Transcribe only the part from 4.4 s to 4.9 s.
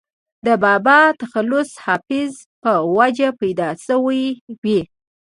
وي